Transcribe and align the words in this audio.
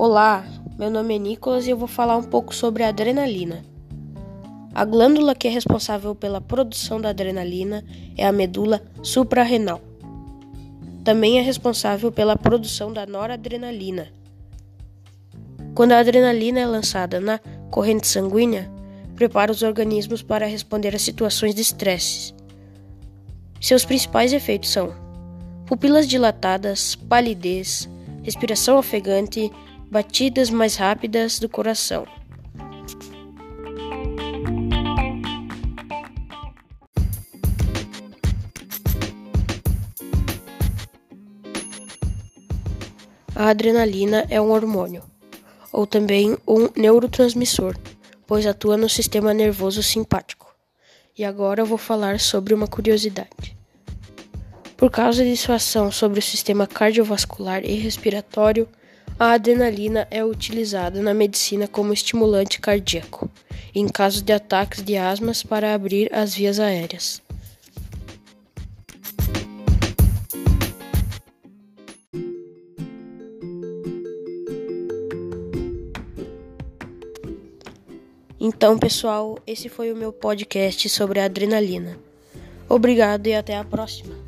Olá, 0.00 0.46
meu 0.78 0.92
nome 0.92 1.16
é 1.16 1.18
Nicolas 1.18 1.66
e 1.66 1.70
eu 1.70 1.76
vou 1.76 1.88
falar 1.88 2.16
um 2.16 2.22
pouco 2.22 2.54
sobre 2.54 2.84
a 2.84 2.88
adrenalina. 2.90 3.64
A 4.72 4.84
glândula 4.84 5.34
que 5.34 5.48
é 5.48 5.50
responsável 5.50 6.14
pela 6.14 6.40
produção 6.40 7.00
da 7.00 7.08
adrenalina 7.08 7.84
é 8.16 8.24
a 8.24 8.30
medula 8.30 8.80
suprarrenal. 9.02 9.80
Também 11.02 11.40
é 11.40 11.42
responsável 11.42 12.12
pela 12.12 12.36
produção 12.36 12.92
da 12.92 13.06
noradrenalina. 13.06 14.06
Quando 15.74 15.90
a 15.90 15.98
adrenalina 15.98 16.60
é 16.60 16.66
lançada 16.66 17.18
na 17.18 17.40
corrente 17.68 18.06
sanguínea, 18.06 18.70
prepara 19.16 19.50
os 19.50 19.64
organismos 19.64 20.22
para 20.22 20.46
responder 20.46 20.94
a 20.94 20.98
situações 21.00 21.56
de 21.56 21.62
estresse. 21.62 22.32
Seus 23.60 23.84
principais 23.84 24.32
efeitos 24.32 24.70
são 24.70 24.94
pupilas 25.66 26.06
dilatadas, 26.06 26.94
palidez, 26.94 27.88
respiração 28.22 28.78
ofegante, 28.78 29.50
batidas 29.90 30.50
mais 30.50 30.76
rápidas 30.76 31.38
do 31.38 31.48
coração. 31.48 32.06
A 43.34 43.50
adrenalina 43.50 44.26
é 44.28 44.40
um 44.40 44.50
hormônio, 44.50 45.04
ou 45.72 45.86
também 45.86 46.36
um 46.46 46.68
neurotransmissor, 46.76 47.76
pois 48.26 48.44
atua 48.44 48.76
no 48.76 48.88
sistema 48.88 49.32
nervoso 49.32 49.82
simpático. 49.82 50.54
E 51.16 51.24
agora 51.24 51.62
eu 51.62 51.66
vou 51.66 51.78
falar 51.78 52.20
sobre 52.20 52.52
uma 52.52 52.66
curiosidade. 52.66 53.56
Por 54.76 54.90
causa 54.90 55.24
de 55.24 55.36
sua 55.36 55.54
ação 55.54 55.90
sobre 55.90 56.18
o 56.18 56.22
sistema 56.22 56.66
cardiovascular 56.66 57.64
e 57.64 57.74
respiratório, 57.74 58.68
a 59.18 59.32
adrenalina 59.32 60.06
é 60.10 60.24
utilizada 60.24 61.02
na 61.02 61.12
medicina 61.12 61.66
como 61.66 61.92
estimulante 61.92 62.60
cardíaco, 62.60 63.28
em 63.74 63.88
caso 63.88 64.22
de 64.22 64.32
ataques 64.32 64.82
de 64.82 64.96
asmas 64.96 65.42
para 65.42 65.74
abrir 65.74 66.08
as 66.14 66.34
vias 66.34 66.60
aéreas. 66.60 67.20
Então, 78.40 78.78
pessoal, 78.78 79.36
esse 79.44 79.68
foi 79.68 79.92
o 79.92 79.96
meu 79.96 80.12
podcast 80.12 80.88
sobre 80.88 81.18
a 81.18 81.24
adrenalina. 81.24 81.98
Obrigado 82.68 83.26
e 83.26 83.34
até 83.34 83.56
a 83.56 83.64
próxima. 83.64 84.27